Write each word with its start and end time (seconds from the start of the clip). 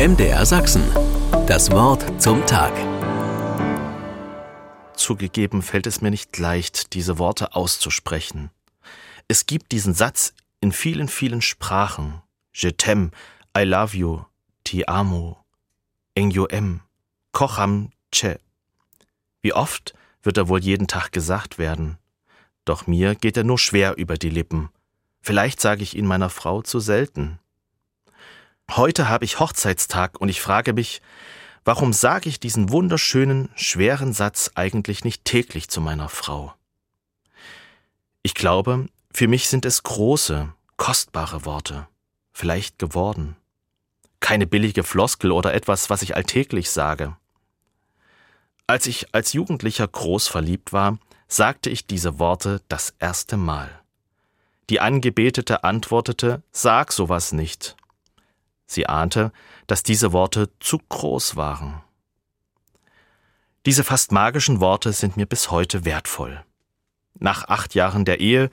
MDR 0.00 0.46
Sachsen. 0.46 0.82
Das 1.46 1.70
Wort 1.72 2.22
zum 2.22 2.46
Tag. 2.46 2.72
Zugegeben 4.96 5.60
fällt 5.60 5.86
es 5.86 6.00
mir 6.00 6.10
nicht 6.10 6.38
leicht, 6.38 6.94
diese 6.94 7.18
Worte 7.18 7.54
auszusprechen. 7.54 8.48
Es 9.28 9.44
gibt 9.44 9.72
diesen 9.72 9.92
Satz 9.92 10.32
in 10.62 10.72
vielen, 10.72 11.08
vielen 11.08 11.42
Sprachen. 11.42 12.22
Je 12.54 12.70
t'aime, 12.70 13.10
I 13.54 13.64
love 13.64 13.94
you, 13.94 14.24
ti 14.64 14.88
amo, 14.88 15.36
engyoem, 16.14 16.80
kocham 17.32 17.90
che. 18.10 18.38
Wie 19.42 19.52
oft 19.52 19.92
wird 20.22 20.38
er 20.38 20.48
wohl 20.48 20.60
jeden 20.60 20.86
Tag 20.86 21.12
gesagt 21.12 21.58
werden? 21.58 21.98
Doch 22.64 22.86
mir 22.86 23.16
geht 23.16 23.36
er 23.36 23.44
nur 23.44 23.58
schwer 23.58 23.98
über 23.98 24.16
die 24.16 24.30
Lippen. 24.30 24.70
Vielleicht 25.20 25.60
sage 25.60 25.82
ich 25.82 25.94
ihn 25.94 26.06
meiner 26.06 26.30
Frau 26.30 26.62
zu 26.62 26.80
selten. 26.80 27.38
Heute 28.76 29.08
habe 29.08 29.24
ich 29.24 29.40
Hochzeitstag 29.40 30.20
und 30.20 30.28
ich 30.28 30.40
frage 30.40 30.72
mich, 30.72 31.02
warum 31.64 31.92
sage 31.92 32.28
ich 32.28 32.38
diesen 32.38 32.70
wunderschönen, 32.70 33.48
schweren 33.56 34.12
Satz 34.12 34.52
eigentlich 34.54 35.02
nicht 35.02 35.24
täglich 35.24 35.68
zu 35.68 35.80
meiner 35.80 36.08
Frau? 36.08 36.54
Ich 38.22 38.34
glaube, 38.34 38.86
für 39.12 39.26
mich 39.26 39.48
sind 39.48 39.64
es 39.64 39.82
große, 39.82 40.52
kostbare 40.76 41.44
Worte, 41.44 41.88
vielleicht 42.32 42.78
geworden. 42.78 43.34
Keine 44.20 44.46
billige 44.46 44.84
Floskel 44.84 45.32
oder 45.32 45.52
etwas, 45.52 45.90
was 45.90 46.02
ich 46.02 46.14
alltäglich 46.14 46.70
sage. 46.70 47.16
Als 48.68 48.86
ich 48.86 49.12
als 49.12 49.32
Jugendlicher 49.32 49.88
groß 49.88 50.28
verliebt 50.28 50.72
war, 50.72 50.98
sagte 51.26 51.70
ich 51.70 51.88
diese 51.88 52.20
Worte 52.20 52.62
das 52.68 52.94
erste 53.00 53.36
Mal. 53.36 53.80
Die 54.68 54.78
Angebetete 54.78 55.64
antwortete, 55.64 56.44
sag 56.52 56.92
sowas 56.92 57.32
nicht. 57.32 57.74
Sie 58.70 58.86
ahnte, 58.86 59.32
dass 59.66 59.82
diese 59.82 60.12
Worte 60.12 60.48
zu 60.60 60.78
groß 60.78 61.34
waren. 61.34 61.82
Diese 63.66 63.82
fast 63.82 64.12
magischen 64.12 64.60
Worte 64.60 64.92
sind 64.92 65.16
mir 65.16 65.26
bis 65.26 65.50
heute 65.50 65.84
wertvoll. 65.84 66.44
Nach 67.18 67.48
acht 67.48 67.74
Jahren 67.74 68.04
der 68.04 68.20
Ehe 68.20 68.48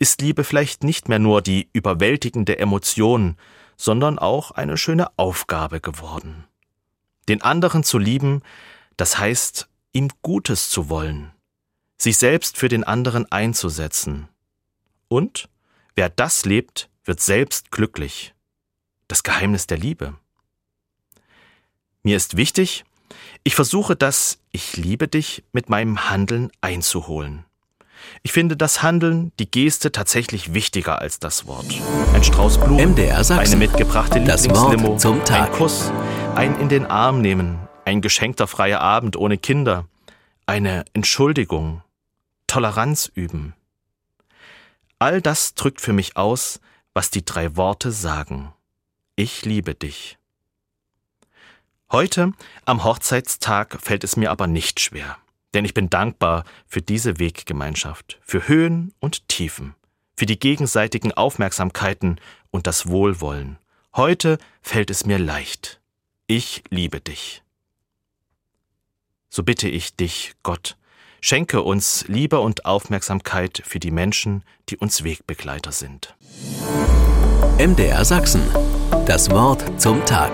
ist 0.00 0.22
Liebe 0.22 0.42
vielleicht 0.42 0.82
nicht 0.82 1.08
mehr 1.08 1.20
nur 1.20 1.40
die 1.40 1.70
überwältigende 1.72 2.58
Emotion, 2.58 3.36
sondern 3.76 4.18
auch 4.18 4.50
eine 4.50 4.76
schöne 4.76 5.06
Aufgabe 5.16 5.80
geworden. 5.80 6.48
Den 7.28 7.40
anderen 7.40 7.84
zu 7.84 7.98
lieben, 7.98 8.42
das 8.96 9.20
heißt, 9.20 9.68
ihm 9.92 10.08
Gutes 10.20 10.68
zu 10.68 10.88
wollen, 10.88 11.30
sich 11.96 12.18
selbst 12.18 12.56
für 12.56 12.68
den 12.68 12.82
anderen 12.82 13.30
einzusetzen. 13.30 14.28
Und 15.06 15.48
wer 15.94 16.08
das 16.08 16.44
lebt, 16.44 16.90
wird 17.04 17.20
selbst 17.20 17.70
glücklich 17.70 18.34
das 19.10 19.22
Geheimnis 19.22 19.66
der 19.66 19.78
Liebe. 19.78 20.14
Mir 22.02 22.16
ist 22.16 22.36
wichtig, 22.36 22.84
ich 23.42 23.54
versuche 23.54 23.96
das 23.96 24.38
Ich 24.52 24.76
liebe 24.76 25.08
dich 25.08 25.44
mit 25.52 25.68
meinem 25.68 26.08
Handeln 26.10 26.50
einzuholen. 26.60 27.44
Ich 28.22 28.32
finde 28.32 28.56
das 28.56 28.82
Handeln, 28.82 29.32
die 29.38 29.50
Geste 29.50 29.92
tatsächlich 29.92 30.54
wichtiger 30.54 31.00
als 31.00 31.18
das 31.18 31.46
Wort. 31.46 31.66
Ein 32.14 32.24
Strauß 32.24 32.58
Blumen, 32.58 32.92
MDR 32.92 33.22
Sachsen. 33.22 33.54
eine 33.54 33.56
mitgebrachte 33.56 34.20
Das 34.24 34.42
Lieblingslimo, 34.46 34.96
zum 34.96 35.24
Tag. 35.24 35.50
ein 35.50 35.52
Kuss, 35.52 35.92
ein 36.34 36.58
in 36.60 36.68
den 36.68 36.86
Arm 36.86 37.20
nehmen, 37.20 37.58
ein 37.84 38.00
geschenkter 38.00 38.46
freier 38.46 38.80
Abend 38.80 39.16
ohne 39.16 39.36
Kinder, 39.36 39.86
eine 40.46 40.84
Entschuldigung, 40.94 41.82
Toleranz 42.46 43.10
üben. 43.14 43.54
All 44.98 45.20
das 45.20 45.54
drückt 45.54 45.80
für 45.80 45.92
mich 45.92 46.16
aus, 46.16 46.60
was 46.94 47.10
die 47.10 47.24
drei 47.24 47.56
Worte 47.56 47.92
sagen. 47.92 48.52
Ich 49.22 49.44
liebe 49.44 49.74
dich. 49.74 50.16
Heute, 51.92 52.32
am 52.64 52.84
Hochzeitstag, 52.84 53.76
fällt 53.78 54.02
es 54.02 54.16
mir 54.16 54.30
aber 54.30 54.46
nicht 54.46 54.80
schwer, 54.80 55.18
denn 55.52 55.66
ich 55.66 55.74
bin 55.74 55.90
dankbar 55.90 56.44
für 56.66 56.80
diese 56.80 57.18
Weggemeinschaft, 57.18 58.18
für 58.22 58.48
Höhen 58.48 58.94
und 58.98 59.28
Tiefen, 59.28 59.74
für 60.16 60.24
die 60.24 60.38
gegenseitigen 60.38 61.12
Aufmerksamkeiten 61.12 62.18
und 62.50 62.66
das 62.66 62.88
Wohlwollen. 62.88 63.58
Heute 63.94 64.38
fällt 64.62 64.88
es 64.88 65.04
mir 65.04 65.18
leicht. 65.18 65.82
Ich 66.26 66.64
liebe 66.70 67.02
dich. 67.02 67.42
So 69.28 69.42
bitte 69.42 69.68
ich 69.68 69.96
dich, 69.96 70.32
Gott, 70.42 70.78
schenke 71.20 71.60
uns 71.60 72.08
Liebe 72.08 72.40
und 72.40 72.64
Aufmerksamkeit 72.64 73.62
für 73.66 73.80
die 73.80 73.90
Menschen, 73.90 74.44
die 74.70 74.78
uns 74.78 75.04
Wegbegleiter 75.04 75.72
sind. 75.72 76.16
MDR 77.58 78.06
Sachsen. 78.06 78.79
Das 79.06 79.30
Wort 79.30 79.64
zum 79.80 80.04
Tag. 80.04 80.30